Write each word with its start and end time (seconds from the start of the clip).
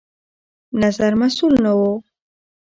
نظر 0.81 1.11
مسوول 1.21 1.53
نه 1.63 1.71
يو 1.77 1.91